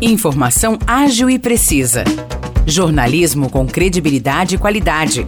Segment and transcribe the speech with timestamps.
[0.00, 2.02] Informação ágil e precisa.
[2.66, 5.26] Jornalismo com credibilidade e qualidade.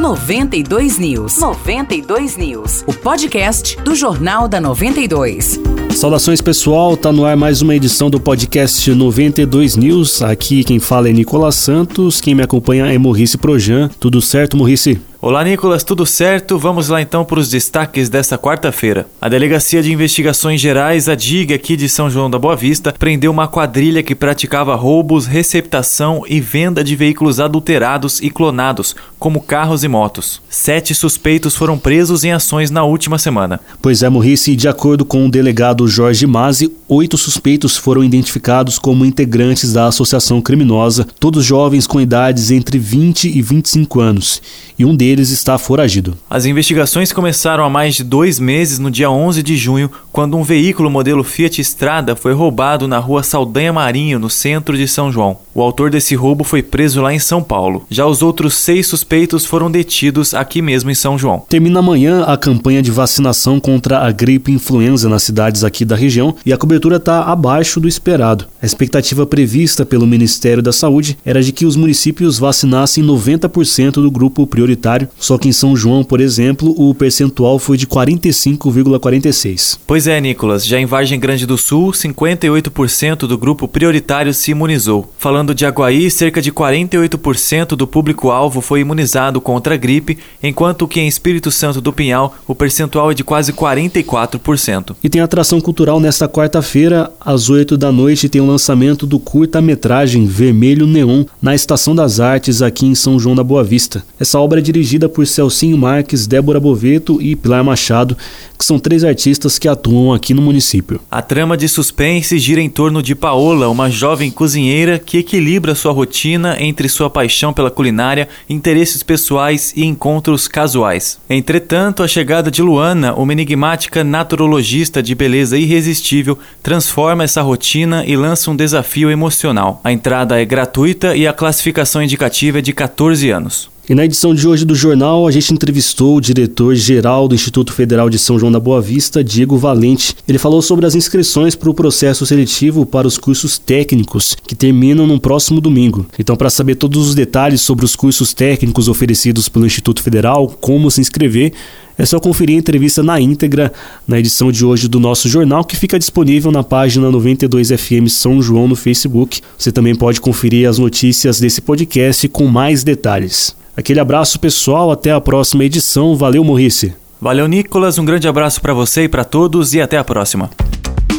[0.00, 1.38] 92 News.
[1.38, 2.84] 92 News.
[2.86, 5.60] O podcast do Jornal da 92.
[5.94, 10.22] Saudações pessoal, tá no ar mais uma edição do podcast 92 News.
[10.22, 13.88] Aqui quem fala é Nicolas Santos, quem me acompanha é Morrice Projan.
[14.00, 15.00] Tudo certo, Morrice?
[15.20, 16.56] Olá, Nicolas, tudo certo?
[16.56, 19.04] Vamos lá então para os destaques desta quarta-feira.
[19.20, 23.32] A Delegacia de Investigações Gerais, a DIG, aqui de São João da Boa Vista, prendeu
[23.32, 29.82] uma quadrilha que praticava roubos, receptação e venda de veículos adulterados e clonados, como carros
[29.82, 30.40] e motos.
[30.48, 33.58] Sete suspeitos foram presos em ações na última semana.
[33.82, 39.04] Pois é, Morrice, de acordo com o delegado Jorge Mazzi, oito suspeitos foram identificados como
[39.04, 44.40] integrantes da associação criminosa, todos jovens com idades entre 20 e 25 anos,
[44.78, 46.16] e um deles está foragido.
[46.30, 50.42] As investigações começaram há mais de dois meses, no dia 11 de junho, quando um
[50.42, 55.38] veículo modelo Fiat Strada foi roubado na rua Saldanha Marinho, no centro de São João.
[55.58, 57.84] O autor desse roubo foi preso lá em São Paulo.
[57.90, 61.42] Já os outros seis suspeitos foram detidos aqui mesmo em São João.
[61.48, 66.36] Termina amanhã a campanha de vacinação contra a gripe influenza nas cidades aqui da região
[66.46, 68.46] e a cobertura está abaixo do esperado.
[68.62, 74.12] A expectativa prevista pelo Ministério da Saúde era de que os municípios vacinassem 90% do
[74.12, 79.80] grupo prioritário só que em São João, por exemplo, o percentual foi de 45,46.
[79.84, 85.12] Pois é, Nicolas, já em Vargem Grande do Sul, 58% do grupo prioritário se imunizou.
[85.18, 91.00] Falando de Aguaí, cerca de 48% do público-alvo foi imunizado contra a gripe, enquanto que
[91.00, 94.96] em Espírito Santo do Pinhal o percentual é de quase 44%.
[95.02, 100.26] E tem atração cultural nesta quarta-feira, às 8 da noite, tem o lançamento do curta-metragem
[100.26, 104.04] Vermelho Neon na Estação das Artes aqui em São João da Boa Vista.
[104.18, 108.16] Essa obra é dirigida por Celcinho Marques, Débora Boveto e Pilar Machado,
[108.58, 111.00] que são três artistas que atuam aqui no município.
[111.10, 115.92] A trama de suspense gira em torno de Paola, uma jovem cozinheira que equilibra sua
[115.92, 121.20] rotina entre sua paixão pela culinária, interesses pessoais e encontros casuais.
[121.30, 128.16] Entretanto, a chegada de Luana, uma enigmática naturologista de beleza irresistível, transforma essa rotina e
[128.16, 129.80] lança um desafio emocional.
[129.84, 133.70] A entrada é gratuita e a classificação indicativa é de 14 anos.
[133.88, 138.10] E na edição de hoje do jornal, a gente entrevistou o diretor-geral do Instituto Federal
[138.10, 140.14] de São João da Boa Vista, Diego Valente.
[140.28, 145.06] Ele falou sobre as inscrições para o processo seletivo para os cursos técnicos, que terminam
[145.06, 146.04] no próximo domingo.
[146.18, 150.90] Então, para saber todos os detalhes sobre os cursos técnicos oferecidos pelo Instituto Federal, como
[150.90, 151.54] se inscrever,
[151.96, 153.72] é só conferir a entrevista na íntegra
[154.06, 158.68] na edição de hoje do nosso jornal, que fica disponível na página 92FM São João
[158.68, 159.40] no Facebook.
[159.56, 163.56] Você também pode conferir as notícias desse podcast com mais detalhes.
[163.78, 166.16] Aquele abraço pessoal, até a próxima edição.
[166.16, 166.92] Valeu, Morrice.
[167.20, 167.96] Valeu, Nicolas.
[167.96, 170.50] Um grande abraço para você e para todos e até a próxima.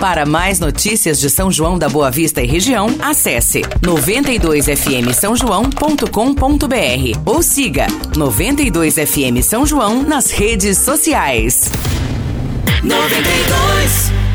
[0.00, 6.00] Para mais notícias de São João da Boa Vista e região, acesse 92fm São João.com.br
[7.26, 11.70] ou siga 92fm São João nas redes sociais.
[12.82, 14.25] 92